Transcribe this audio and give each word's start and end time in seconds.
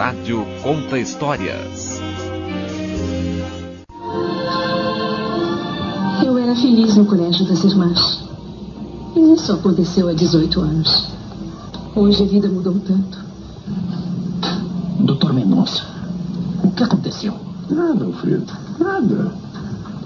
Rádio 0.00 0.46
Conta 0.62 0.98
Histórias. 0.98 2.00
Eu 6.24 6.38
era 6.38 6.56
feliz 6.56 6.96
no 6.96 7.04
colégio 7.04 7.46
das 7.46 7.62
irmãs. 7.64 8.26
E 9.14 9.34
isso 9.34 9.52
aconteceu 9.52 10.08
há 10.08 10.14
18 10.14 10.58
anos. 10.58 11.12
Hoje 11.94 12.22
a 12.22 12.26
vida 12.26 12.48
mudou 12.48 12.80
tanto. 12.80 13.18
Doutor 15.00 15.34
Mendonça, 15.34 15.82
o 16.64 16.70
que 16.70 16.82
aconteceu? 16.82 17.34
Nada, 17.68 18.06
Alfredo. 18.06 18.50
Nada. 18.78 19.34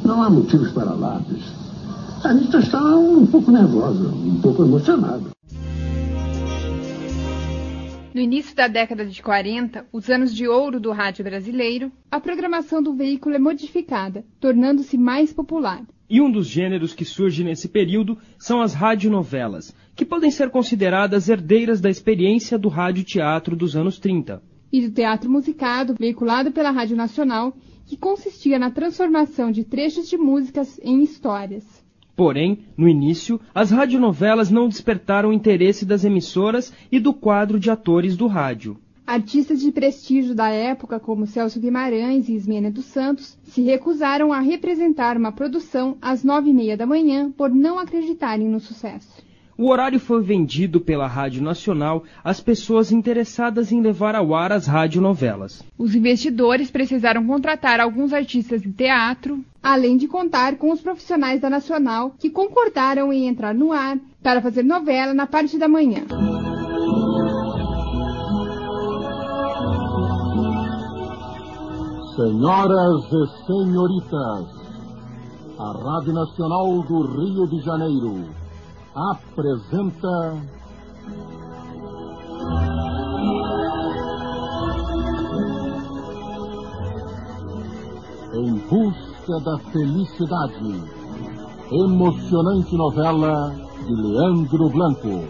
Não 0.05 0.25
há 0.25 0.29
motivos 0.29 0.73
para 0.73 0.93
lápis. 0.93 1.45
A 2.25 2.31
Anitta 2.31 2.59
está 2.59 2.83
um 2.83 3.25
pouco 3.27 3.53
nervosa, 3.53 4.09
um 4.09 4.41
pouco 4.43 4.65
emocionada. 4.65 5.35
No 8.15 8.21
início 8.21 8.55
da 8.55 8.69
década 8.69 9.05
de 9.05 9.21
40, 9.21 9.89
os 9.93 10.09
anos 10.09 10.33
de 10.33 10.47
ouro 10.47 10.79
do 10.79 10.93
rádio 10.93 11.25
brasileiro, 11.25 11.91
a 12.09 12.21
programação 12.21 12.81
do 12.81 12.95
veículo 12.95 13.35
é 13.35 13.41
modificada, 13.41 14.25
tornando-se 14.39 14.97
mais 14.97 15.33
popular. 15.33 15.85
E 16.09 16.21
um 16.21 16.31
dos 16.31 16.47
gêneros 16.47 16.95
que 16.95 17.05
surge 17.05 17.43
nesse 17.43 17.69
período 17.69 18.17
são 18.39 18.63
as 18.63 18.73
radionovelas, 18.73 19.75
que 19.97 20.05
podem 20.05 20.31
ser 20.31 20.49
consideradas 20.51 21.29
herdeiras 21.29 21.81
da 21.81 21.91
experiência 21.91 22.57
do 22.57 22.69
rádio-teatro 22.69 23.57
dos 23.57 23.75
anos 23.75 23.99
30. 23.99 24.41
E 24.73 24.81
do 24.81 24.95
teatro 24.95 25.29
musicado, 25.29 25.97
veiculado 25.99 26.53
pela 26.53 26.71
Rádio 26.71 26.97
Nacional, 26.97 27.53
que 27.85 27.97
consistia 27.97 28.61
na 28.61 28.71
transformação 28.71 29.51
de 29.51 29.65
trechos 29.65 30.09
de 30.09 30.17
músicas 30.17 30.79
em 30.85 31.03
histórias. 31.03 31.84
Porém, 32.17 32.61
no 32.77 32.89
início, 32.89 33.41
as 33.55 33.71
radionovelas 33.71 34.51
não 34.51 34.69
despertaram 34.69 35.31
o 35.31 35.33
interesse 35.33 35.85
das 35.85 36.05
emissoras 36.05 36.73
e 36.91 37.01
do 37.01 37.13
quadro 37.13 37.59
de 37.59 37.71
atores 37.71 38.17
do 38.17 38.27
rádio. 38.27 38.79
Artistas 39.07 39.61
de 39.61 39.71
prestígio 39.71 40.35
da 40.35 40.49
época, 40.49 40.99
como 41.01 41.27
Celso 41.27 41.61
Guimarães 41.61 42.29
e 42.29 42.35
Ismênia 42.35 42.71
dos 42.71 42.87
Santos, 42.87 43.37
se 43.43 43.63
recusaram 43.63 44.33
a 44.33 44.41
representar 44.41 45.17
uma 45.17 45.33
produção 45.33 45.99
às 46.01 46.25
nove 46.25 46.51
e 46.51 46.55
meia 46.55 46.77
da 46.77 46.87
manhã 46.87 47.31
por 47.31 47.51
não 47.51 47.79
acreditarem 47.79 48.49
no 48.49 48.61
sucesso. 48.61 49.24
O 49.57 49.71
horário 49.71 50.01
foi 50.01 50.21
vendido 50.21 50.81
pela 50.81 51.07
Rádio 51.07 51.41
Nacional 51.41 52.03
às 52.25 52.41
pessoas 52.41 52.91
interessadas 52.91 53.71
em 53.71 53.81
levar 53.81 54.17
ao 54.17 54.35
ar 54.35 54.51
as 54.51 54.67
radionovelas. 54.67 55.63
Os 55.79 55.95
investidores 55.95 56.73
precisaram 56.73 57.25
contratar 57.25 57.79
alguns 57.79 58.13
artistas 58.13 58.63
de 58.63 58.73
teatro, 58.73 59.45
além 59.63 59.97
de 59.97 60.09
contar 60.09 60.57
com 60.57 60.73
os 60.73 60.81
profissionais 60.81 61.41
da 61.41 61.49
Nacional 61.49 62.17
que 62.19 62.31
concordaram 62.31 63.13
em 63.13 63.29
entrar 63.29 63.55
no 63.55 63.73
ar 63.73 63.97
para 64.21 64.43
fazer 64.43 64.65
novela 64.65 65.15
na 65.15 65.27
parte 65.27 65.57
da 65.57 65.69
manhã. 65.69 66.03
Senhoras 72.17 73.05
e 73.05 73.47
senhoritas, 73.47 74.47
a 75.59 75.73
Rádio 75.73 76.13
Nacional 76.13 76.83
do 76.83 77.03
Rio 77.03 77.47
de 77.49 77.61
Janeiro 77.65 78.44
apresenta. 78.95 80.43
Em 88.35 88.59
busca 88.69 89.41
da 89.45 89.59
felicidade. 89.71 90.95
Emocionante 91.71 92.77
novela 92.77 93.55
de 93.87 93.95
Leandro 93.95 94.69
Blanco. 94.71 95.25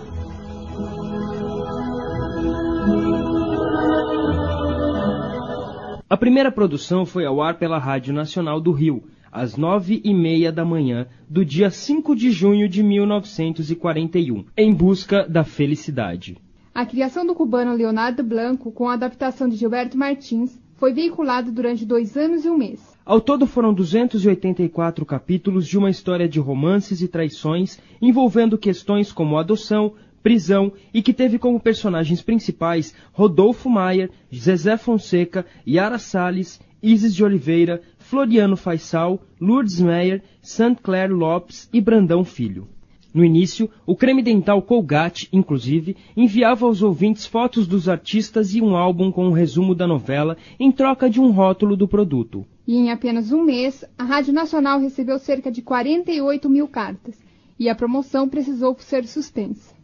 A 6.08 6.16
primeira 6.16 6.52
produção 6.52 7.04
foi 7.04 7.24
ao 7.24 7.42
ar 7.42 7.58
pela 7.58 7.78
Rádio 7.78 8.12
Nacional 8.14 8.60
do 8.60 8.72
Rio, 8.72 9.02
às 9.34 9.56
nove 9.56 10.00
e 10.04 10.14
meia 10.14 10.52
da 10.52 10.64
manhã 10.64 11.08
do 11.28 11.44
dia 11.44 11.68
5 11.68 12.14
de 12.14 12.30
junho 12.30 12.68
de 12.68 12.84
1941, 12.84 14.44
em 14.56 14.72
busca 14.72 15.28
da 15.28 15.42
felicidade. 15.42 16.38
A 16.72 16.86
criação 16.86 17.26
do 17.26 17.34
cubano 17.34 17.74
Leonardo 17.74 18.22
Blanco, 18.22 18.70
com 18.70 18.88
a 18.88 18.94
adaptação 18.94 19.48
de 19.48 19.56
Gilberto 19.56 19.98
Martins, 19.98 20.56
foi 20.76 20.92
veiculada 20.92 21.50
durante 21.50 21.84
dois 21.84 22.16
anos 22.16 22.44
e 22.44 22.48
um 22.48 22.56
mês. 22.56 22.80
Ao 23.04 23.20
todo 23.20 23.46
foram 23.46 23.74
284 23.74 25.04
capítulos 25.04 25.66
de 25.66 25.76
uma 25.76 25.90
história 25.90 26.28
de 26.28 26.38
romances 26.38 27.00
e 27.00 27.08
traições 27.08 27.80
envolvendo 28.00 28.56
questões 28.56 29.12
como 29.12 29.36
adoção, 29.36 29.94
prisão 30.22 30.72
e 30.92 31.02
que 31.02 31.12
teve 31.12 31.38
como 31.38 31.60
personagens 31.60 32.22
principais 32.22 32.94
Rodolfo 33.12 33.68
Maier, 33.68 34.10
Zezé 34.34 34.76
Fonseca, 34.76 35.44
Yara 35.68 35.98
Salles, 35.98 36.60
Isis 36.84 37.14
de 37.14 37.24
Oliveira, 37.24 37.80
Floriano 37.98 38.56
Faisal, 38.56 39.22
Lourdes 39.40 39.80
Meyer, 39.80 40.22
St. 40.42 40.76
Clair 40.82 41.10
Lopes 41.10 41.66
e 41.72 41.80
Brandão 41.80 42.22
Filho. 42.24 42.68
No 43.14 43.24
início, 43.24 43.70
o 43.86 43.96
creme 43.96 44.22
dental 44.22 44.60
Colgate, 44.60 45.28
inclusive, 45.32 45.96
enviava 46.14 46.66
aos 46.66 46.82
ouvintes 46.82 47.24
fotos 47.24 47.66
dos 47.66 47.88
artistas 47.88 48.54
e 48.54 48.60
um 48.60 48.76
álbum 48.76 49.10
com 49.10 49.26
um 49.26 49.32
resumo 49.32 49.74
da 49.74 49.86
novela 49.86 50.36
em 50.60 50.70
troca 50.70 51.08
de 51.08 51.20
um 51.20 51.30
rótulo 51.30 51.74
do 51.74 51.88
produto. 51.88 52.44
E 52.66 52.74
em 52.74 52.90
apenas 52.90 53.32
um 53.32 53.42
mês, 53.42 53.84
a 53.96 54.04
Rádio 54.04 54.34
Nacional 54.34 54.78
recebeu 54.80 55.18
cerca 55.18 55.50
de 55.50 55.62
48 55.62 56.50
mil 56.50 56.68
cartas, 56.68 57.16
e 57.58 57.68
a 57.68 57.74
promoção 57.74 58.28
precisou 58.28 58.76
ser 58.78 59.06
suspensa. 59.06 59.74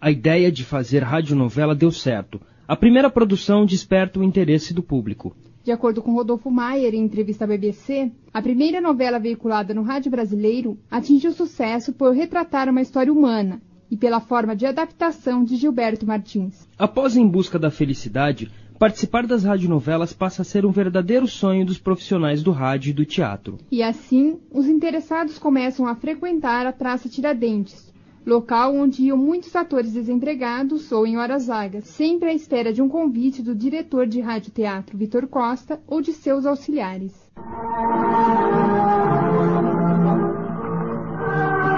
A 0.00 0.10
ideia 0.10 0.50
de 0.50 0.64
fazer 0.64 1.02
radionovela 1.02 1.74
deu 1.74 1.90
certo. 1.90 2.40
A 2.66 2.76
primeira 2.76 3.08
produção 3.08 3.64
desperta 3.64 4.18
o 4.18 4.24
interesse 4.24 4.74
do 4.74 4.82
público. 4.82 5.34
De 5.62 5.70
acordo 5.70 6.00
com 6.00 6.12
Rodolfo 6.12 6.50
Maier, 6.50 6.94
em 6.94 7.04
entrevista 7.04 7.44
à 7.44 7.46
BBC, 7.46 8.10
a 8.32 8.40
primeira 8.40 8.80
novela 8.80 9.18
veiculada 9.18 9.74
no 9.74 9.82
rádio 9.82 10.10
brasileiro 10.10 10.78
atingiu 10.90 11.32
sucesso 11.32 11.92
por 11.92 12.14
retratar 12.14 12.68
uma 12.68 12.80
história 12.80 13.12
humana 13.12 13.60
e 13.90 13.96
pela 13.96 14.20
forma 14.20 14.56
de 14.56 14.64
adaptação 14.64 15.44
de 15.44 15.56
Gilberto 15.56 16.06
Martins. 16.06 16.66
Após 16.78 17.14
Em 17.14 17.26
Busca 17.26 17.58
da 17.58 17.70
Felicidade, 17.70 18.50
participar 18.78 19.26
das 19.26 19.44
radionovelas 19.44 20.14
passa 20.14 20.40
a 20.40 20.44
ser 20.46 20.64
um 20.64 20.70
verdadeiro 20.70 21.26
sonho 21.26 21.66
dos 21.66 21.78
profissionais 21.78 22.42
do 22.42 22.52
rádio 22.52 22.90
e 22.90 22.94
do 22.94 23.04
teatro. 23.04 23.58
E 23.70 23.82
assim, 23.82 24.38
os 24.50 24.66
interessados 24.66 25.38
começam 25.38 25.86
a 25.86 25.94
frequentar 25.94 26.66
a 26.66 26.72
Praça 26.72 27.06
Tiradentes, 27.06 27.89
local 28.24 28.74
onde 28.74 29.04
iam 29.04 29.16
muitos 29.16 29.54
atores 29.56 29.92
desempregados 29.92 30.92
ou 30.92 31.06
em 31.06 31.16
horas 31.16 31.46
vagas, 31.46 31.84
sempre 31.84 32.28
à 32.28 32.34
espera 32.34 32.72
de 32.72 32.82
um 32.82 32.88
convite 32.88 33.42
do 33.42 33.54
diretor 33.54 34.06
de 34.06 34.20
rádio-teatro 34.20 34.96
Vitor 34.96 35.26
Costa 35.26 35.80
ou 35.86 36.00
de 36.00 36.12
seus 36.12 36.46
auxiliares. 36.46 37.12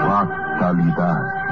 Fatalidade. 0.07 1.43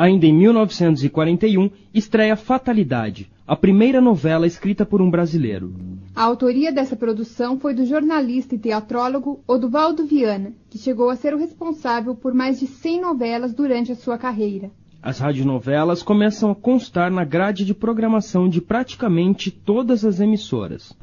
Ainda 0.00 0.24
em 0.24 0.32
1941, 0.32 1.70
estreia 1.92 2.34
Fatalidade, 2.34 3.30
a 3.46 3.54
primeira 3.54 4.00
novela 4.00 4.46
escrita 4.46 4.86
por 4.86 5.02
um 5.02 5.10
brasileiro. 5.10 5.74
A 6.14 6.24
autoria 6.24 6.72
dessa 6.72 6.96
produção 6.96 7.58
foi 7.58 7.72
do 7.72 7.86
jornalista 7.86 8.54
e 8.54 8.58
teatrólogo 8.58 9.42
Oduvaldo 9.46 10.04
Viana, 10.04 10.52
que 10.68 10.76
chegou 10.76 11.08
a 11.08 11.16
ser 11.16 11.32
o 11.34 11.38
responsável 11.38 12.16
por 12.16 12.34
mais 12.34 12.58
de 12.58 12.66
100 12.66 13.00
novelas 13.00 13.54
durante 13.54 13.92
a 13.92 13.96
sua 13.96 14.18
carreira. 14.18 14.70
As 15.02 15.18
radionovelas 15.18 16.02
começam 16.02 16.50
a 16.50 16.54
constar 16.54 17.10
na 17.10 17.24
grade 17.24 17.64
de 17.64 17.72
programação 17.72 18.48
de 18.48 18.60
praticamente 18.60 19.50
todas 19.50 20.04
as 20.04 20.20
emissoras. 20.20 20.94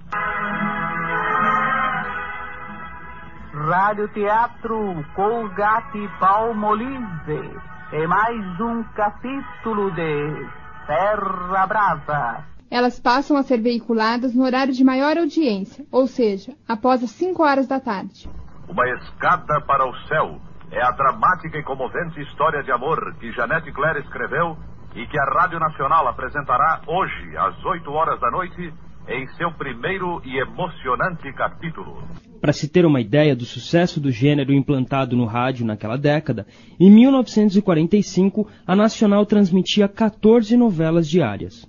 Rádio 3.52 4.08
Teatro 4.14 5.04
Colgate 5.16 6.08
Palmolive 6.20 7.58
é 7.92 8.06
mais 8.06 8.62
um 8.62 8.84
capítulo 8.94 9.90
de 9.92 10.48
Terra 10.86 11.66
Brava 11.66 12.57
elas 12.70 13.00
passam 13.00 13.38
a 13.38 13.44
ser 13.44 13.62
veiculadas 13.62 14.34
no 14.34 14.44
horário 14.44 14.74
de 14.74 14.84
maior 14.84 15.18
audiência, 15.18 15.86
ou 15.92 16.08
seja, 16.08 16.54
após 16.68 17.04
as 17.04 17.12
5 17.12 17.44
horas 17.44 17.68
da 17.68 17.80
tarde. 17.80 18.30
Uma 18.68 18.88
escada 18.90 19.62
para 19.62 19.88
o 19.88 19.96
céu 20.08 20.40
é 20.72 20.82
a 20.84 20.92
dramática 20.92 21.58
e 21.58 21.64
comovente 21.64 22.20
história 22.22 22.62
de 22.62 22.72
amor 22.72 23.16
que 23.20 23.32
Janete 23.32 23.72
Claire 23.72 24.00
escreveu 24.00 24.58
e 24.96 25.08
que 25.08 25.18
a 25.18 25.24
Rádio 25.24 25.60
Nacional 25.60 26.08
apresentará 26.08 26.82
hoje, 26.88 27.38
às 27.38 27.64
8 27.64 27.90
horas 27.92 28.20
da 28.20 28.30
noite, 28.30 28.74
em 29.08 29.26
seu 29.36 29.52
primeiro 29.54 30.22
e 30.26 30.38
emocionante 30.38 31.32
capítulo. 31.34 32.04
Para 32.42 32.52
se 32.52 32.68
ter 32.68 32.86
uma 32.86 33.00
ideia 33.00 33.36
do 33.36 33.46
sucesso 33.46 34.02
do 34.02 34.12
gênero 34.12 34.52
implantado 34.52 35.16
no 35.16 35.26
rádio 35.26 35.66
naquela 35.66 35.98
década, 35.98 36.46
em 36.80 36.92
1945 36.92 38.48
a 38.66 38.76
Nacional 38.76 39.26
transmitia 39.26 39.88
14 39.88 40.58
novelas 40.58 41.08
diárias. 41.08 41.66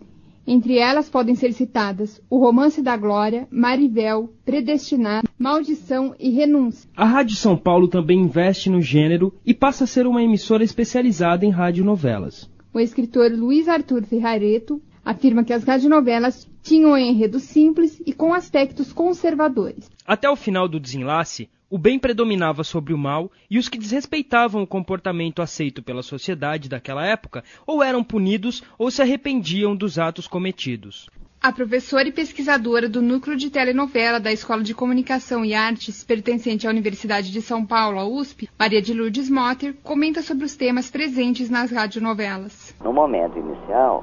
Entre 0.50 0.78
elas 0.78 1.10
podem 1.10 1.34
ser 1.34 1.52
citadas 1.52 2.22
O 2.30 2.38
Romance 2.38 2.80
da 2.80 2.96
Glória, 2.96 3.46
Marivel, 3.50 4.32
Predestinado, 4.46 5.28
Maldição 5.38 6.14
e 6.18 6.30
Renúncia. 6.30 6.88
A 6.96 7.04
Rádio 7.04 7.36
São 7.36 7.54
Paulo 7.54 7.86
também 7.86 8.18
investe 8.18 8.70
no 8.70 8.80
gênero 8.80 9.34
e 9.44 9.52
passa 9.52 9.84
a 9.84 9.86
ser 9.86 10.06
uma 10.06 10.22
emissora 10.22 10.64
especializada 10.64 11.44
em 11.44 11.50
radionovelas. 11.50 12.50
O 12.72 12.80
escritor 12.80 13.30
Luiz 13.30 13.68
Arthur 13.68 14.04
Ferrareto 14.04 14.80
afirma 15.04 15.44
que 15.44 15.52
as 15.52 15.64
radionovelas 15.64 16.48
tinham 16.62 16.92
um 16.92 16.96
enredo 16.96 17.38
simples 17.38 18.00
e 18.06 18.14
com 18.14 18.32
aspectos 18.32 18.90
conservadores. 18.90 19.90
Até 20.06 20.30
o 20.30 20.36
final 20.36 20.66
do 20.66 20.80
desenlace, 20.80 21.50
o 21.70 21.78
bem 21.78 21.98
predominava 21.98 22.64
sobre 22.64 22.94
o 22.94 22.98
mal 22.98 23.30
e 23.50 23.58
os 23.58 23.68
que 23.68 23.78
desrespeitavam 23.78 24.62
o 24.62 24.66
comportamento 24.66 25.42
aceito 25.42 25.82
pela 25.82 26.02
sociedade 26.02 26.68
daquela 26.68 27.04
época 27.04 27.44
ou 27.66 27.82
eram 27.82 28.02
punidos 28.02 28.62
ou 28.78 28.90
se 28.90 29.02
arrependiam 29.02 29.76
dos 29.76 29.98
atos 29.98 30.26
cometidos. 30.26 31.08
A 31.40 31.52
professora 31.52 32.08
e 32.08 32.12
pesquisadora 32.12 32.88
do 32.88 33.00
Núcleo 33.00 33.36
de 33.36 33.48
Telenovela 33.48 34.18
da 34.18 34.32
Escola 34.32 34.60
de 34.60 34.74
Comunicação 34.74 35.44
e 35.44 35.54
Artes, 35.54 36.02
pertencente 36.02 36.66
à 36.66 36.70
Universidade 36.70 37.30
de 37.30 37.40
São 37.40 37.64
Paulo, 37.64 38.00
a 38.00 38.04
USP, 38.04 38.48
Maria 38.58 38.82
de 38.82 38.92
Lourdes 38.92 39.30
Motter, 39.30 39.76
comenta 39.84 40.20
sobre 40.20 40.44
os 40.44 40.56
temas 40.56 40.90
presentes 40.90 41.48
nas 41.48 41.70
radionovelas. 41.70 42.74
No 42.82 42.92
momento 42.92 43.38
inicial, 43.38 44.02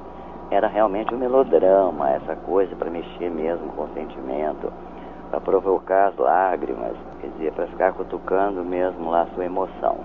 era 0.50 0.70
realmente 0.70 1.14
um 1.14 1.18
melodrama, 1.18 2.12
essa 2.12 2.38
coisa 2.38 2.74
para 2.78 2.90
mexer 2.90 3.30
mesmo 3.30 3.68
com 3.74 3.84
o 3.84 3.94
sentimento 3.94 4.72
para 5.36 5.42
provocar 5.42 6.08
as 6.08 6.18
lágrimas, 6.18 6.96
quer 7.20 7.28
dizer, 7.28 7.52
para 7.52 7.68
ficar 7.68 7.94
cutucando 7.94 8.64
mesmo 8.64 9.10
lá 9.10 9.24
a 9.24 9.28
sua 9.28 9.44
emoção. 9.44 9.98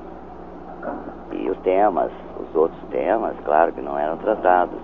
E 1.32 1.48
os 1.48 1.58
temas, 1.58 2.10
os 2.40 2.54
outros 2.54 2.82
temas, 2.90 3.36
claro 3.44 3.72
que 3.72 3.80
não 3.80 3.96
eram 3.96 4.16
tratados. 4.16 4.78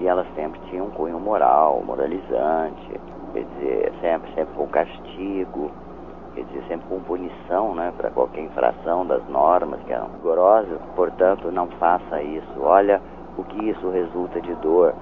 E 0.00 0.06
elas 0.06 0.26
sempre 0.34 0.58
tinham 0.70 0.86
um 0.86 0.90
cunho 0.90 1.20
moral, 1.20 1.82
moralizante, 1.84 3.00
quer 3.32 3.44
dizer, 3.44 3.92
sempre, 4.00 4.32
sempre 4.34 4.54
com 4.54 4.66
castigo, 4.68 5.70
quer 6.34 6.44
dizer, 6.44 6.64
sempre 6.66 6.88
com 6.88 7.00
punição, 7.00 7.74
né, 7.74 7.92
para 7.96 8.10
qualquer 8.10 8.40
infração 8.40 9.06
das 9.06 9.22
normas 9.28 9.80
que 9.82 9.92
eram 9.92 10.08
rigorosas. 10.16 10.80
Portanto, 10.96 11.50
não 11.52 11.66
faça 11.78 12.22
isso. 12.22 12.62
Olha 12.62 13.02
o 13.36 13.44
que 13.44 13.68
isso 13.68 13.90
resulta 13.90 14.40
de 14.40 14.54
dor. 14.56 14.94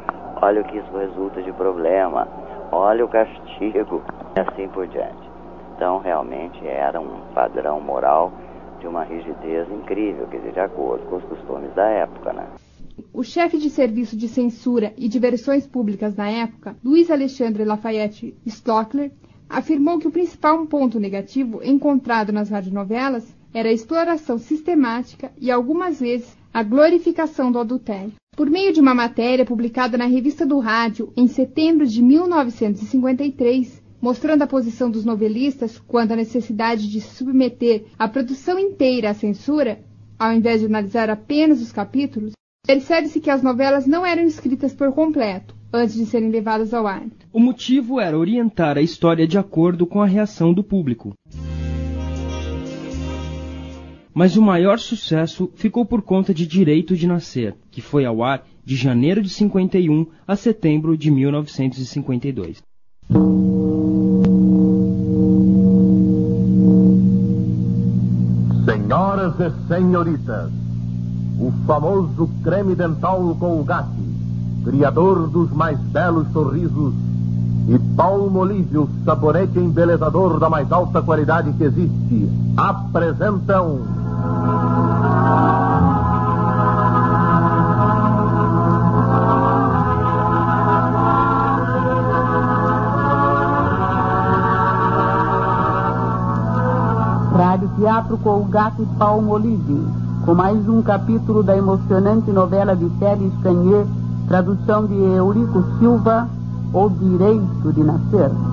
Olha 0.43 0.61
o 0.61 0.65
que 0.65 0.77
isso 0.77 0.97
resulta 0.97 1.41
de 1.41 1.53
problema 1.53 2.27
olha 2.73 3.05
o 3.05 3.09
castigo, 3.09 4.03
e 4.35 4.41
assim 4.41 4.69
por 4.69 4.87
diante. 4.89 5.31
Então, 5.77 5.99
realmente 5.99 6.67
era 6.67 7.01
um 7.01 7.33
padrão 7.35 7.81
moral 7.81 8.33
de 8.81 8.87
uma 8.87 9.05
rigidez 9.05 9.71
incrível, 9.71 10.27
quer 10.27 10.39
dizer, 10.39 10.53
de 10.53 10.61
acordo 10.61 11.07
com 11.07 11.17
os 11.17 11.25
costumes 11.25 11.73
da 11.75 11.89
época, 11.89 12.33
né? 12.33 12.47
O 13.13 13.23
chefe 13.23 13.59
de 13.59 13.71
serviço 13.71 14.17
de 14.17 14.29
censura 14.29 14.93
e 14.97 15.09
diversões 15.09 15.67
públicas 15.67 16.17
na 16.17 16.29
época, 16.29 16.77
Luiz 16.85 17.11
Alexandre 17.11 17.65
Lafayette 17.65 18.35
Stockler, 18.47 19.13
afirmou 19.49 19.99
que 19.99 20.09
o 20.09 20.11
principal 20.11 20.65
ponto 20.67 20.99
negativo 20.99 21.61
encontrado 21.63 22.33
nas 22.33 22.49
radionovelas 22.49 23.37
era 23.53 23.69
a 23.69 23.73
exploração 23.73 24.39
sistemática 24.39 25.31
e, 25.39 25.51
algumas 25.51 26.01
vezes, 26.01 26.37
a 26.53 26.63
glorificação 26.63 27.53
do 27.53 27.59
adultério. 27.59 28.13
Por 28.35 28.49
meio 28.49 28.73
de 28.73 28.81
uma 28.81 28.95
matéria 28.95 29.45
publicada 29.45 29.99
na 29.99 30.07
Revista 30.07 30.47
do 30.47 30.59
Rádio 30.59 31.13
em 31.15 31.29
setembro 31.29 31.87
de 31.87 32.03
1953, 32.03 33.83
mostrando 34.01 34.41
a 34.41 34.47
posição 34.47 34.91
dos 34.91 35.05
novelistas 35.05 35.79
quanto 35.79 36.15
à 36.15 36.17
necessidade 36.17 36.91
de 36.91 36.99
submeter 36.99 37.85
a 37.99 38.09
produção 38.09 38.59
inteira 38.59 39.11
à 39.11 39.15
censura, 39.15 39.85
ao 40.19 40.33
invés 40.33 40.61
de 40.61 40.67
analisar 40.67 41.11
apenas 41.11 41.61
os 41.61 41.73
capítulos, 41.73 42.33
percebe-se 42.67 43.21
que 43.21 43.29
as 43.29 43.43
novelas 43.43 43.87
não 43.87 44.05
eram 44.05 44.23
escritas 44.23 44.73
por 44.73 44.91
completo 44.95 45.55
antes 45.71 45.95
de 45.95 46.07
serem 46.07 46.31
levadas 46.31 46.73
ao 46.73 46.87
ar. 46.87 47.05
O 47.31 47.39
motivo 47.39 48.01
era 48.01 48.19
orientar 48.19 48.79
a 48.79 48.83
história 48.83 49.29
de 49.29 49.37
acordo 49.37 49.87
com 49.87 50.01
a 50.01 50.07
reação 50.07 50.55
do 50.55 50.65
público 50.65 51.13
mas 54.15 54.37
o 54.37 54.43
maior 54.43 54.79
sucesso 54.79 55.51
ficou 55.55 55.85
por 55.85 56.03
conta 56.03 56.35
de 56.35 56.47
Direito 56.47 56.97
de 56.97 57.07
Nascer, 57.07 57.55
que 57.71 57.81
foi 57.81 58.05
ao 58.05 58.23
ar 58.23 58.45
de 58.65 58.77
janeiro 58.77 59.23
de 59.23 59.29
51 59.29 60.07
a 60.27 60.37
setembro 60.37 60.97
de 60.97 61.11
1952. 61.11 62.63
Senhoras 68.65 69.35
e 69.41 69.69
senhoritas, 69.69 70.51
o 71.41 71.51
famoso 71.67 72.31
creme 72.45 72.75
dental 72.75 73.35
Colgate, 73.39 73.91
criador 74.65 75.29
dos 75.29 75.51
mais 75.51 75.79
belos 75.79 76.31
sorrisos, 76.33 76.95
e 77.69 77.79
Palmolive, 77.97 78.79
o 78.79 78.89
sabonete 79.05 79.59
embelezador 79.59 80.39
da 80.39 80.51
mais 80.51 80.71
alta 80.71 81.01
qualidade 81.01 81.53
que 81.53 81.65
existe, 81.65 82.29
apresentam 82.57 84.02
Rádio 97.35 97.71
Teatro 97.77 98.17
com 98.19 98.41
o 98.41 98.45
Gato 98.45 98.83
e 98.83 98.87
Palmolive, 98.99 99.87
com 100.25 100.35
mais 100.35 100.69
um 100.69 100.81
capítulo 100.83 101.43
da 101.43 101.57
emocionante 101.57 102.31
novela 102.31 102.77
de 102.77 102.89
Félix 102.99 103.35
Canhê, 103.43 103.85
tradução 104.29 104.87
de 104.87 104.95
Eurico 104.95 105.65
Silva, 105.79 106.29
O 106.73 106.89
Direito 106.89 107.73
de 107.73 107.83
Nascer. 107.83 108.52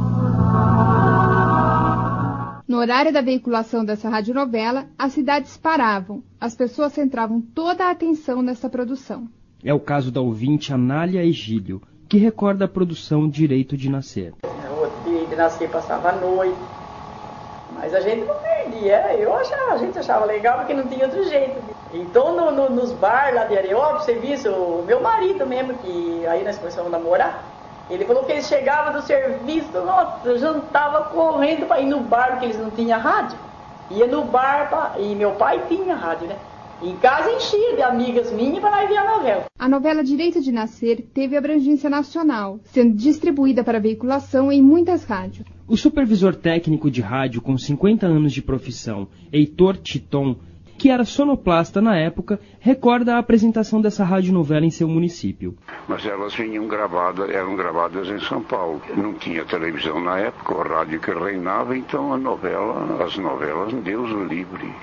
No 2.79 2.83
horário 2.83 3.11
da 3.11 3.19
veiculação 3.19 3.83
dessa 3.83 4.07
radionovela, 4.07 4.85
as 4.97 5.11
cidades 5.11 5.57
paravam, 5.57 6.23
as 6.39 6.55
pessoas 6.55 6.93
centravam 6.93 7.41
toda 7.41 7.83
a 7.83 7.91
atenção 7.91 8.41
nessa 8.41 8.69
produção. 8.69 9.27
É 9.61 9.73
o 9.73 9.81
caso 9.81 10.09
da 10.13 10.21
ouvinte 10.21 10.73
Anália 10.73 11.21
Egílio, 11.21 11.81
que 12.07 12.17
recorda 12.17 12.63
a 12.63 12.69
produção 12.69 13.27
Direito 13.27 13.75
de 13.75 13.89
Nascer. 13.89 14.33
O 14.45 15.03
Direito 15.03 15.29
de 15.29 15.35
Nascer 15.35 15.69
passava 15.69 16.11
a 16.11 16.15
noite, 16.15 16.55
mas 17.73 17.93
a 17.93 17.99
gente 17.99 18.25
não 18.25 18.35
perdia. 18.35 19.13
Eu 19.17 19.35
achava, 19.35 19.73
a 19.73 19.77
gente 19.77 19.99
achava 19.99 20.23
legal 20.23 20.59
porque 20.59 20.73
não 20.73 20.87
tinha 20.87 21.03
outro 21.03 21.21
jeito. 21.25 21.61
Então, 21.93 22.33
no, 22.33 22.49
no, 22.49 22.69
nos 22.73 22.93
bar 22.93 23.35
lá 23.35 23.43
de 23.43 23.57
Areópolis, 23.57 24.05
você 24.05 24.13
viu 24.13 24.53
o 24.53 24.85
meu 24.85 25.01
marido 25.01 25.45
mesmo, 25.45 25.73
que 25.79 26.25
aí 26.27 26.45
nós 26.45 26.57
começamos 26.57 26.93
a 26.93 26.97
namorar, 26.97 27.43
ele 27.89 28.05
falou 28.05 28.23
que 28.23 28.31
ele 28.31 28.43
chegava 28.43 28.91
do 28.91 29.05
serviço, 29.05 29.71
nossa, 29.73 30.37
jantava 30.37 31.05
correndo 31.05 31.67
para 31.67 31.81
ir 31.81 31.87
no 31.87 32.01
bar, 32.01 32.31
porque 32.31 32.45
eles 32.45 32.59
não 32.59 32.69
tinham 32.69 32.99
rádio. 32.99 33.37
Ia 33.89 34.05
no 34.05 34.23
bar, 34.25 34.69
pra... 34.69 35.01
e 35.01 35.15
meu 35.15 35.31
pai 35.31 35.63
tinha 35.67 35.95
rádio, 35.95 36.27
né? 36.27 36.35
Em 36.81 36.95
casa 36.95 37.29
enchia 37.31 37.75
de 37.75 37.81
amigas 37.81 38.31
minhas 38.31 38.59
para 38.59 38.71
nós 38.71 38.87
ver 38.87 38.97
a 38.97 39.17
novela. 39.17 39.45
A 39.57 39.67
novela 39.67 40.01
Direito 40.01 40.39
de 40.39 40.49
Nascer 40.49 41.05
teve 41.13 41.35
abrangência 41.35 41.89
nacional, 41.89 42.59
sendo 42.63 42.95
distribuída 42.95 43.65
para 43.65 43.81
veiculação 43.81 44.49
em 44.49 44.61
muitas 44.61 45.03
rádios. 45.03 45.45
O 45.67 45.75
supervisor 45.75 46.35
técnico 46.35 46.89
de 46.89 47.01
rádio 47.01 47.41
com 47.41 47.57
50 47.57 48.07
anos 48.07 48.31
de 48.31 48.41
profissão, 48.41 49.09
Heitor 49.31 49.75
Titon, 49.75 50.37
que 50.79 50.89
era 50.89 51.03
sonoplasta 51.03 51.81
na 51.81 51.97
época, 51.97 52.39
recorda 52.57 53.15
a 53.15 53.19
apresentação 53.19 53.81
dessa 53.81 54.05
radionovela 54.05 54.65
em 54.65 54.71
seu 54.71 54.87
município. 54.87 55.53
Mas 55.89 56.05
elas 56.05 56.33
vinham 56.33 56.69
gravadas, 56.69 57.29
eram 57.29 57.53
gravadas 57.57 58.07
em 58.07 58.19
São 58.21 58.41
Paulo. 58.41 58.81
Não 58.95 59.13
tinha 59.13 59.43
televisão 59.43 60.01
na 60.01 60.17
época, 60.17 60.55
o 60.55 60.63
rádio 60.63 61.01
que 61.01 61.11
reinava, 61.11 61.75
então 61.75 62.13
a 62.13 62.17
novela, 62.17 63.03
as 63.03 63.17
novelas, 63.17 63.73
Deus 63.73 64.09
o 64.09 64.23
livre. 64.23 64.73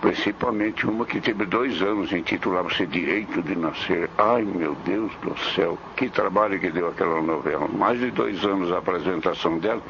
Principalmente 0.00 0.86
uma 0.86 1.04
que 1.04 1.20
teve 1.20 1.44
dois 1.44 1.82
anos, 1.82 2.12
intitulava-se 2.12 2.86
Direito 2.86 3.42
de 3.42 3.56
Nascer. 3.56 4.08
Ai, 4.16 4.42
meu 4.42 4.76
Deus 4.84 5.12
do 5.22 5.36
céu, 5.54 5.76
que 5.96 6.08
trabalho 6.08 6.60
que 6.60 6.70
deu 6.70 6.86
aquela 6.88 7.20
novela. 7.20 7.66
Mais 7.66 7.98
de 7.98 8.12
dois 8.12 8.44
anos 8.44 8.70
a 8.70 8.78
apresentação 8.78 9.58
dela, 9.58 9.82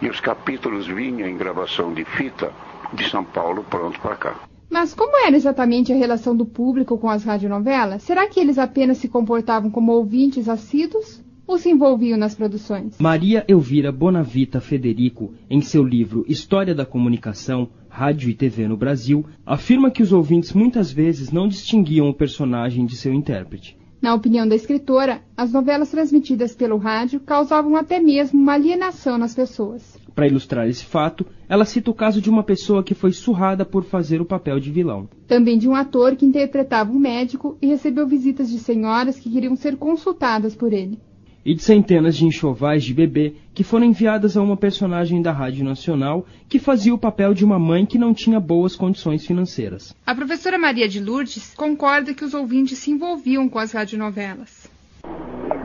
e 0.00 0.08
os 0.08 0.18
capítulos 0.20 0.86
vinham 0.86 1.28
em 1.28 1.36
gravação 1.36 1.92
de 1.92 2.06
fita 2.06 2.50
de 2.94 3.08
São 3.10 3.22
Paulo 3.22 3.64
pronto 3.64 4.00
para 4.00 4.16
cá. 4.16 4.53
Mas 4.68 4.94
como 4.94 5.16
era 5.26 5.36
exatamente 5.36 5.92
a 5.92 5.96
relação 5.96 6.36
do 6.36 6.44
público 6.44 6.98
com 6.98 7.08
as 7.08 7.24
radionovelas? 7.24 8.02
Será 8.02 8.28
que 8.28 8.40
eles 8.40 8.58
apenas 8.58 8.98
se 8.98 9.08
comportavam 9.08 9.70
como 9.70 9.92
ouvintes 9.92 10.48
assíduos? 10.48 11.22
Ou 11.46 11.58
se 11.58 11.70
envolviam 11.70 12.16
nas 12.16 12.34
produções? 12.34 12.98
Maria 12.98 13.44
Elvira 13.46 13.92
Bonavita 13.92 14.60
Federico, 14.60 15.34
em 15.50 15.60
seu 15.60 15.82
livro 15.84 16.24
História 16.26 16.74
da 16.74 16.86
Comunicação, 16.86 17.68
Rádio 17.88 18.30
e 18.30 18.34
TV 18.34 18.66
no 18.66 18.78
Brasil, 18.78 19.26
afirma 19.44 19.90
que 19.90 20.02
os 20.02 20.10
ouvintes 20.10 20.54
muitas 20.54 20.90
vezes 20.90 21.30
não 21.30 21.46
distinguiam 21.46 22.08
o 22.08 22.14
personagem 22.14 22.86
de 22.86 22.96
seu 22.96 23.12
intérprete. 23.12 23.76
Na 24.00 24.14
opinião 24.14 24.46
da 24.48 24.54
escritora, 24.54 25.22
as 25.36 25.52
novelas 25.52 25.90
transmitidas 25.90 26.54
pelo 26.54 26.76
rádio 26.76 27.20
causavam 27.20 27.76
até 27.76 28.00
mesmo 28.00 28.40
uma 28.40 28.54
alienação 28.54 29.16
nas 29.16 29.34
pessoas. 29.34 29.98
Para 30.14 30.28
ilustrar 30.28 30.68
esse 30.68 30.84
fato, 30.84 31.26
ela 31.48 31.64
cita 31.64 31.90
o 31.90 31.94
caso 31.94 32.20
de 32.20 32.30
uma 32.30 32.44
pessoa 32.44 32.84
que 32.84 32.94
foi 32.94 33.12
surrada 33.12 33.64
por 33.64 33.82
fazer 33.84 34.20
o 34.20 34.24
papel 34.24 34.60
de 34.60 34.70
vilão. 34.70 35.08
Também 35.26 35.58
de 35.58 35.68
um 35.68 35.74
ator 35.74 36.14
que 36.14 36.24
interpretava 36.24 36.92
um 36.92 36.98
médico 36.98 37.58
e 37.60 37.66
recebeu 37.66 38.06
visitas 38.06 38.48
de 38.48 38.58
senhoras 38.58 39.18
que 39.18 39.30
queriam 39.30 39.56
ser 39.56 39.76
consultadas 39.76 40.54
por 40.54 40.72
ele. 40.72 40.98
e 41.46 41.54
de 41.54 41.62
centenas 41.62 42.16
de 42.16 42.24
enxovais 42.24 42.82
de 42.82 42.94
bebê 42.94 43.34
que 43.52 43.62
foram 43.62 43.84
enviadas 43.84 44.34
a 44.34 44.40
uma 44.40 44.56
personagem 44.56 45.20
da 45.20 45.30
Rádio 45.30 45.62
Nacional 45.62 46.24
que 46.48 46.58
fazia 46.58 46.94
o 46.94 46.98
papel 46.98 47.34
de 47.34 47.44
uma 47.44 47.58
mãe 47.58 47.84
que 47.84 47.98
não 47.98 48.14
tinha 48.14 48.40
boas 48.40 48.74
condições 48.74 49.26
financeiras. 49.26 49.94
A 50.06 50.14
professora 50.14 50.56
Maria 50.56 50.88
de 50.88 51.00
Lourdes 51.00 51.52
concorda 51.54 52.14
que 52.14 52.24
os 52.24 52.32
ouvintes 52.32 52.78
se 52.78 52.90
envolviam 52.90 53.46
com 53.46 53.58
as 53.58 53.72
radionovelas. 53.72 54.70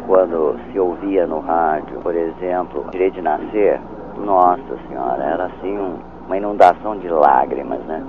Quando 0.05 0.59
se 0.69 0.77
ouvia 0.79 1.25
no 1.25 1.39
rádio, 1.39 2.01
por 2.01 2.13
exemplo, 2.13 2.89
Direito 2.91 3.13
de 3.13 3.21
Nascer, 3.21 3.79
nossa 4.19 4.77
senhora, 4.87 5.23
era 5.23 5.45
assim 5.45 5.77
um, 5.77 5.97
uma 6.25 6.37
inundação 6.37 6.97
de 6.97 7.07
lágrimas, 7.09 7.79
né? 7.85 8.03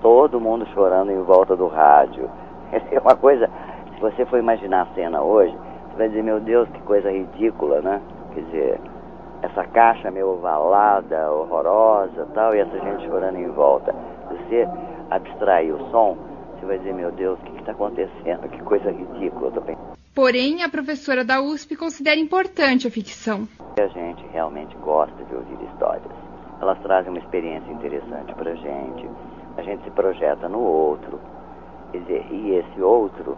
Todo 0.00 0.40
mundo 0.40 0.66
chorando 0.74 1.10
em 1.10 1.22
volta 1.22 1.56
do 1.56 1.66
rádio. 1.66 2.28
É 2.90 2.98
uma 2.98 3.14
coisa, 3.14 3.48
se 3.94 4.00
você 4.00 4.24
for 4.26 4.38
imaginar 4.38 4.82
a 4.82 4.94
cena 4.94 5.22
hoje, 5.22 5.56
você 5.90 5.96
vai 5.96 6.08
dizer, 6.08 6.22
meu 6.22 6.40
Deus, 6.40 6.68
que 6.70 6.80
coisa 6.82 7.10
ridícula, 7.10 7.80
né? 7.80 8.00
Quer 8.34 8.40
dizer, 8.40 8.80
essa 9.42 9.62
caixa 9.64 10.10
meio 10.10 10.30
ovalada, 10.30 11.30
horrorosa 11.30 12.26
tal, 12.34 12.54
e 12.54 12.60
essa 12.60 12.78
gente 12.80 13.06
chorando 13.06 13.36
em 13.36 13.48
volta. 13.50 13.94
Se 14.28 14.34
você 14.34 14.68
abstrair 15.10 15.72
o 15.72 15.90
som, 15.90 16.16
você 16.58 16.66
vai 16.66 16.78
dizer, 16.78 16.94
meu 16.94 17.12
Deus, 17.12 17.38
o 17.38 17.42
que 17.44 17.60
está 17.60 17.72
acontecendo? 17.72 18.48
Que 18.48 18.62
coisa 18.62 18.90
ridícula. 18.90 19.48
Eu 19.48 19.52
tô 19.52 19.60
pensando. 19.60 20.03
Porém, 20.14 20.62
a 20.62 20.68
professora 20.68 21.24
da 21.24 21.40
USP 21.40 21.74
considera 21.74 22.20
importante 22.20 22.86
a 22.86 22.90
ficção. 22.90 23.48
A 23.76 23.86
gente 23.88 24.24
realmente 24.32 24.76
gosta 24.76 25.24
de 25.24 25.34
ouvir 25.34 25.58
histórias. 25.72 26.12
Elas 26.60 26.78
trazem 26.82 27.10
uma 27.10 27.18
experiência 27.18 27.68
interessante 27.72 28.32
para 28.34 28.52
a 28.52 28.54
gente. 28.54 29.10
A 29.56 29.62
gente 29.62 29.82
se 29.82 29.90
projeta 29.90 30.48
no 30.48 30.60
outro. 30.60 31.18
E 31.92 32.50
esse 32.52 32.80
outro 32.80 33.36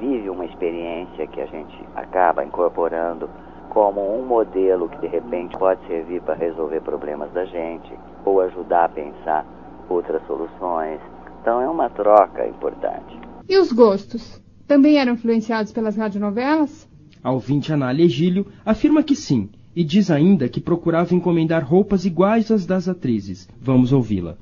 vive 0.00 0.28
uma 0.28 0.44
experiência 0.46 1.26
que 1.28 1.40
a 1.40 1.46
gente 1.46 1.76
acaba 1.94 2.44
incorporando 2.44 3.30
como 3.70 4.18
um 4.18 4.24
modelo 4.26 4.88
que 4.88 4.98
de 4.98 5.06
repente 5.06 5.56
pode 5.56 5.86
servir 5.86 6.22
para 6.22 6.34
resolver 6.34 6.80
problemas 6.80 7.30
da 7.32 7.44
gente 7.44 7.96
ou 8.24 8.40
ajudar 8.40 8.86
a 8.86 8.88
pensar 8.88 9.46
outras 9.88 10.26
soluções. 10.26 11.00
Então 11.40 11.60
é 11.60 11.68
uma 11.68 11.88
troca 11.90 12.46
importante. 12.46 13.20
E 13.48 13.58
os 13.58 13.70
gostos? 13.70 14.44
Também 14.66 14.98
eram 14.98 15.12
influenciados 15.12 15.72
pelas 15.72 15.96
radionovelas? 15.96 16.88
A 17.22 17.30
ouvinte 17.30 17.72
Anália 17.72 18.04
Egílio 18.04 18.46
afirma 18.64 19.02
que 19.02 19.14
sim, 19.14 19.48
e 19.74 19.84
diz 19.84 20.10
ainda 20.10 20.48
que 20.48 20.60
procurava 20.60 21.14
encomendar 21.14 21.64
roupas 21.64 22.04
iguais 22.04 22.50
às 22.50 22.66
das 22.66 22.88
atrizes. 22.88 23.48
Vamos 23.60 23.92
ouvi-la. 23.92 24.36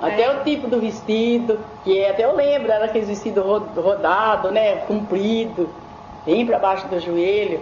Até 0.00 0.30
o 0.34 0.44
tipo 0.44 0.68
do 0.68 0.80
vestido, 0.80 1.58
que 1.84 1.98
é, 1.98 2.10
até 2.10 2.24
eu 2.24 2.34
lembro, 2.34 2.70
era 2.70 2.86
aquele 2.86 3.06
vestido 3.06 3.40
rodado, 3.40 4.50
né, 4.50 4.76
comprido, 4.86 5.68
bem 6.26 6.44
para 6.44 6.58
baixo 6.58 6.88
do 6.88 7.00
joelho. 7.00 7.60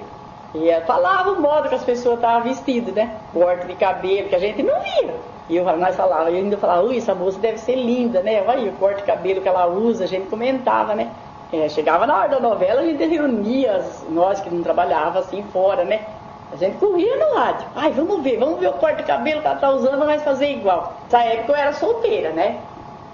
E 0.55 0.69
falava 0.85 1.31
o 1.33 1.41
modo 1.41 1.69
que 1.69 1.75
as 1.77 1.85
pessoas 1.85 2.17
estavam 2.17 2.43
vestidas, 2.43 2.93
né? 2.93 3.21
Corte 3.33 3.69
de 3.69 3.75
cabelo, 3.75 4.29
que 4.29 4.35
a 4.35 4.39
gente 4.41 4.65
não 4.65 4.75
via. 4.81 5.15
E 5.49 5.57
eu, 5.57 5.65
nós 5.77 5.95
falava, 5.95 6.29
eu 6.29 6.37
ainda 6.37 6.57
falava, 6.57 6.83
ui, 6.83 6.97
essa 6.97 7.15
moça 7.15 7.39
deve 7.39 7.59
ser 7.59 7.77
linda, 7.77 8.21
né? 8.21 8.43
Olha 8.47 8.71
o 8.71 8.73
corte 8.73 8.99
de 8.99 9.05
cabelo 9.05 9.41
que 9.41 9.49
ela 9.49 9.69
usa, 9.69 10.05
a 10.05 10.07
gente 10.09 10.27
comentava, 10.27 10.95
né? 10.95 11.13
É, 11.53 11.69
chegava 11.69 12.07
na 12.07 12.17
hora 12.17 12.29
da 12.29 12.41
novela, 12.41 12.81
a 12.81 12.85
gente 12.85 13.05
reunia, 13.05 13.85
nós 14.09 14.41
que 14.41 14.49
não 14.49 14.63
trabalhava 14.63 15.19
assim 15.19 15.43
fora, 15.53 15.85
né? 15.85 16.07
A 16.53 16.57
gente 16.57 16.79
corria 16.79 17.17
no 17.17 17.35
rádio. 17.35 17.67
Ai, 17.75 17.91
vamos 17.91 18.23
ver, 18.23 18.39
vamos 18.39 18.61
ver 18.61 18.69
o 18.69 18.73
corte 18.75 18.99
de 18.99 19.03
cabelo 19.05 19.41
que 19.41 19.47
ela 19.47 19.57
tá 19.57 19.71
usando, 19.71 20.05
mas 20.07 20.23
fazer 20.23 20.51
igual. 20.51 20.95
Nessa 21.05 21.25
época 21.25 21.53
eu 21.53 21.57
era 21.57 21.73
solteira, 21.73 22.31
né? 22.31 22.61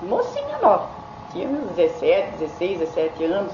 Mocinha 0.02 0.58
nova. 0.60 0.88
Tinha 1.32 1.48
uns 1.48 1.74
17, 1.76 2.36
16, 2.38 2.78
17 2.80 3.24
anos, 3.24 3.52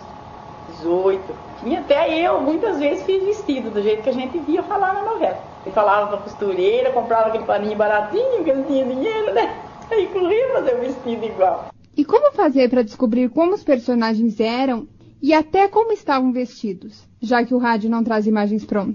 18. 0.71 1.33
Tinha 1.61 1.81
até 1.81 2.19
eu, 2.19 2.41
muitas 2.41 2.79
vezes, 2.79 3.05
fiz 3.05 3.23
vestido, 3.25 3.71
do 3.71 3.83
jeito 3.83 4.03
que 4.03 4.11
a 4.11 4.15
gente 4.15 4.39
via 4.41 4.63
falar 4.65 4.95
na 4.95 5.03
novela. 5.03 5.39
E 5.65 5.71
falava 5.71 6.09
pra 6.09 6.19
costureira, 6.19 6.91
comprava 6.91 7.29
aquele 7.29 7.45
paninho 7.45 7.77
baratinho, 7.77 8.37
porque 8.37 8.53
não 8.53 8.65
tinha 8.65 8.85
dinheiro, 8.85 9.33
né? 9.33 9.63
Aí 9.91 10.07
corria 10.09 10.53
fazer 10.55 10.75
o 10.75 10.81
vestido 10.81 11.25
igual. 11.25 11.72
E 11.95 12.05
como 12.05 12.33
fazer 12.33 12.71
para 12.71 12.83
descobrir 12.83 13.29
como 13.29 13.53
os 13.55 13.63
personagens 13.63 14.41
eram 14.41 14.89
e 15.21 15.35
até 15.35 15.69
como 15.69 15.93
estavam 15.93 16.33
vestidos, 16.33 17.07
já 17.21 17.45
que 17.45 17.55
o 17.55 17.59
rádio 17.59 17.91
não 17.91 18.03
traz 18.03 18.27
imagens 18.27 18.65
prontas? 18.65 18.95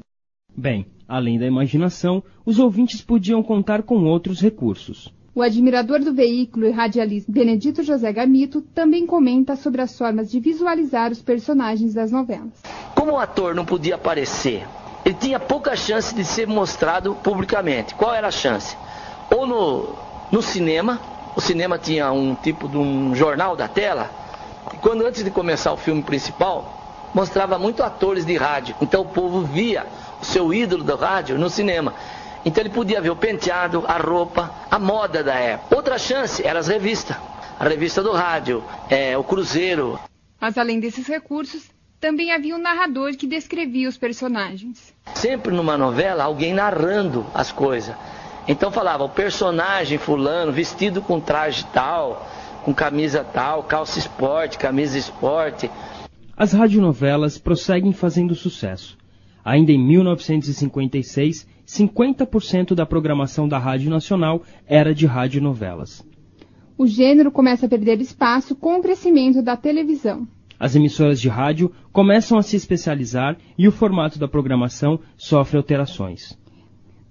Bem, 0.55 0.87
além 1.07 1.37
da 1.37 1.45
imaginação, 1.45 2.23
os 2.43 2.57
ouvintes 2.57 3.01
podiam 3.01 3.43
contar 3.43 3.83
com 3.83 4.03
outros 4.03 4.41
recursos. 4.41 5.13
O 5.35 5.43
admirador 5.43 5.99
do 5.99 6.11
veículo 6.11 6.65
e 6.65 6.71
radialista 6.71 7.31
Benedito 7.31 7.83
José 7.83 8.11
Gamito 8.11 8.61
também 8.61 9.05
comenta 9.05 9.55
sobre 9.55 9.83
as 9.83 9.95
formas 9.95 10.31
de 10.31 10.39
visualizar 10.39 11.11
os 11.11 11.21
personagens 11.21 11.93
das 11.93 12.11
novelas. 12.11 12.63
Como 12.95 13.11
o 13.11 13.19
ator 13.19 13.53
não 13.53 13.63
podia 13.63 13.93
aparecer, 13.93 14.67
ele 15.05 15.13
tinha 15.13 15.39
pouca 15.39 15.75
chance 15.75 16.15
de 16.15 16.25
ser 16.25 16.47
mostrado 16.47 17.13
publicamente. 17.23 17.93
Qual 17.93 18.15
era 18.15 18.29
a 18.29 18.31
chance? 18.31 18.75
Ou 19.29 19.45
no, 19.45 19.95
no 20.31 20.41
cinema, 20.41 20.99
o 21.38 21.41
cinema 21.41 21.77
tinha 21.77 22.12
um 22.12 22.34
tipo 22.34 22.67
de 22.67 22.77
um 22.77 23.13
jornal 23.13 23.56
da 23.56 23.67
tela, 23.67 24.10
e 24.74 24.77
quando 24.77 25.06
antes 25.06 25.24
de 25.24 25.29
começar 25.29 25.72
o 25.72 25.77
filme 25.77 26.01
principal, 26.01 27.10
mostrava 27.13 27.60
muito 27.60 27.84
atores 27.84 28.25
de 28.25 28.36
rádio. 28.36 28.75
Então 28.82 29.01
o 29.01 29.06
povo 29.06 29.41
via 29.44 29.86
o 30.20 30.25
seu 30.25 30.51
ídolo 30.51 30.84
do 30.84 30.96
rádio 30.96 31.38
no 31.38 31.48
cinema. 31.48 31.94
Então 32.44 32.63
ele 32.63 32.72
podia 32.72 33.00
ver 33.00 33.12
o 33.12 33.15
penteado, 33.15 33.86
a 33.88 33.98
roupa, 33.98 34.51
a 34.72 34.79
moda 34.79 35.24
da 35.24 35.36
época. 35.36 35.75
Outra 35.75 36.00
chance 36.00 36.44
era 36.46 36.58
as 36.58 36.67
revistas. 36.67 37.15
A 37.60 37.67
revista 37.67 38.01
do 38.01 38.13
rádio, 38.13 38.63
é, 38.89 39.15
o 39.15 39.24
Cruzeiro. 39.24 40.00
Mas 40.41 40.58
além 40.58 40.79
desses 40.79 41.06
recursos, 41.06 41.70
também 42.00 42.32
havia 42.32 42.56
um 42.56 42.60
narrador 42.60 43.15
que 43.15 43.27
descrevia 43.27 43.88
os 43.88 43.98
personagens. 43.98 44.91
Sempre 45.13 45.53
numa 45.53 45.77
novela, 45.77 46.24
alguém 46.24 46.53
narrando 46.53 47.27
as 47.32 47.51
coisas. 47.51 47.96
Então 48.47 48.71
falava, 48.71 49.03
o 49.03 49.09
personagem 49.09 49.97
fulano, 49.97 50.51
vestido 50.51 51.01
com 51.01 51.19
traje 51.19 51.65
tal, 51.73 52.25
com 52.63 52.73
camisa 52.73 53.23
tal, 53.23 53.63
calça 53.63 53.99
esporte, 53.99 54.57
camisa 54.57 54.97
esporte. 54.97 55.69
As 56.35 56.53
radionovelas 56.53 57.37
prosseguem 57.37 57.91
fazendo 57.91 58.35
sucesso. 58.35 58.97
Ainda 59.43 59.71
em 59.71 59.77
1956, 59.77 61.47
50% 61.65 62.73
da 62.73 62.85
programação 62.85 63.47
da 63.47 63.57
Rádio 63.57 63.89
Nacional 63.89 64.41
era 64.65 64.93
de 64.95 65.05
radionovelas. 65.05 66.05
O 66.77 66.87
gênero 66.87 67.31
começa 67.31 67.65
a 67.65 67.69
perder 67.69 67.99
espaço 67.99 68.55
com 68.55 68.77
o 68.77 68.81
crescimento 68.81 69.41
da 69.41 69.57
televisão. 69.57 70.27
As 70.59 70.75
emissoras 70.75 71.19
de 71.19 71.27
rádio 71.27 71.71
começam 71.91 72.37
a 72.37 72.43
se 72.43 72.55
especializar 72.55 73.37
e 73.57 73.67
o 73.67 73.71
formato 73.71 74.17
da 74.17 74.27
programação 74.27 74.99
sofre 75.17 75.57
alterações. 75.57 76.37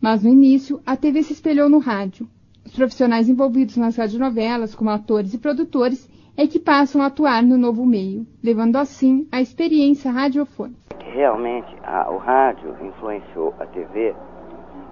Mas 0.08 0.22
no 0.22 0.30
início, 0.30 0.80
a 0.86 0.96
TV 0.96 1.20
se 1.25 1.32
espelhou 1.32 1.68
no 1.68 1.80
rádio. 1.80 2.28
Os 2.64 2.76
profissionais 2.76 3.28
envolvidos 3.28 3.76
nas 3.76 3.96
radionovelas, 3.96 4.72
como 4.72 4.88
atores 4.88 5.34
e 5.34 5.38
produtores, 5.38 6.08
é 6.36 6.46
que 6.46 6.60
passam 6.60 7.02
a 7.02 7.06
atuar 7.06 7.42
no 7.42 7.58
novo 7.58 7.84
meio, 7.84 8.25
levando 8.40 8.76
assim 8.76 9.26
a 9.32 9.40
experiência 9.40 10.12
radiofônica. 10.12 10.78
Realmente, 11.12 11.75
a, 11.82 12.08
o 12.08 12.18
rádio 12.18 12.76
influenciou 12.86 13.52
a 13.58 13.66
TV 13.66 14.14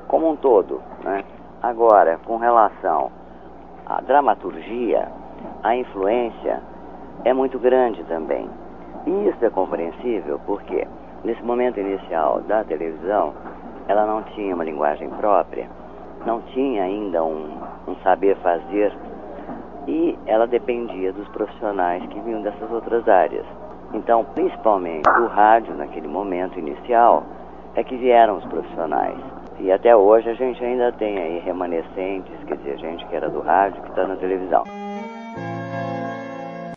como 0.08 0.32
um 0.32 0.34
todo. 0.34 0.82
Né? 1.04 1.22
Agora, 1.62 2.18
com 2.26 2.36
relação 2.36 3.12
à 3.86 4.00
dramaturgia, 4.00 5.12
a 5.62 5.76
influência 5.76 6.60
é 7.24 7.32
muito 7.32 7.56
grande 7.60 8.02
também. 8.08 8.50
E 9.06 9.28
isso 9.28 9.44
é 9.44 9.50
compreensível 9.50 10.40
porque, 10.44 10.84
nesse 11.22 11.42
momento 11.44 11.78
inicial 11.78 12.40
da 12.48 12.64
televisão, 12.64 13.32
ela 13.88 14.06
não 14.06 14.22
tinha 14.34 14.54
uma 14.54 14.64
linguagem 14.64 15.08
própria, 15.10 15.68
não 16.26 16.40
tinha 16.52 16.84
ainda 16.84 17.22
um, 17.22 17.58
um 17.86 17.94
saber 18.02 18.36
fazer 18.36 18.92
e 19.86 20.18
ela 20.26 20.46
dependia 20.46 21.12
dos 21.12 21.28
profissionais 21.28 22.04
que 22.06 22.20
vinham 22.20 22.42
dessas 22.42 22.70
outras 22.70 23.06
áreas. 23.08 23.46
Então, 23.92 24.24
principalmente 24.34 25.08
o 25.08 25.26
rádio, 25.26 25.74
naquele 25.74 26.08
momento 26.08 26.58
inicial, 26.58 27.22
é 27.74 27.84
que 27.84 27.96
vieram 27.96 28.38
os 28.38 28.44
profissionais. 28.46 29.18
E 29.60 29.70
até 29.70 29.94
hoje 29.94 30.28
a 30.30 30.34
gente 30.34 30.64
ainda 30.64 30.90
tem 30.92 31.18
aí 31.18 31.38
remanescentes, 31.40 32.32
quer 32.46 32.56
dizer, 32.56 32.78
gente 32.78 33.04
que 33.06 33.14
era 33.14 33.28
do 33.28 33.40
rádio 33.40 33.82
que 33.82 33.90
está 33.90 34.06
na 34.06 34.16
televisão. 34.16 34.64